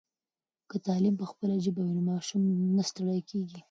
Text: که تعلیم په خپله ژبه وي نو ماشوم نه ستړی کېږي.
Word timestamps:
که 0.69 0.75
تعلیم 0.85 1.15
په 1.19 1.25
خپله 1.31 1.55
ژبه 1.63 1.81
وي 1.83 1.93
نو 1.97 2.01
ماشوم 2.11 2.41
نه 2.75 2.83
ستړی 2.89 3.19
کېږي. 3.29 3.57